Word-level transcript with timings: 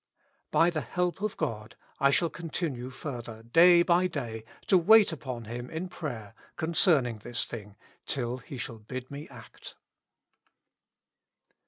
By 0.49 0.71
the 0.71 0.81
help 0.81 1.21
of 1.21 1.37
God 1.37 1.75
I 1.99 2.09
shall 2.09 2.31
continue 2.31 2.89
further 2.89 3.43
day 3.43 3.83
by 3.83 4.07
day 4.07 4.45
to 4.65 4.75
wait 4.75 5.11
upon 5.11 5.45
Him 5.45 5.69
in 5.69 5.89
prayer, 5.89 6.33
concerning 6.55 7.19
this 7.19 7.45
thing, 7.45 7.75
till 8.07 8.39
He 8.39 8.57
shall 8.57 8.79
bid 8.79 9.11
me 9.11 9.29
act. 9.29 9.75